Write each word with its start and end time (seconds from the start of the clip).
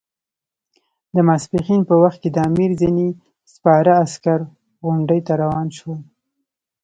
د 1.13 1.15
ماپښین 1.27 1.81
په 1.89 1.95
وخت 2.03 2.17
کې 2.23 2.29
د 2.33 2.37
امیر 2.49 2.71
ځینې 2.81 3.07
سپاره 3.53 3.91
عسکر 4.03 4.39
غونډۍ 4.85 5.19
ته 5.27 5.33
روان 5.41 5.67
شول. 5.77 5.99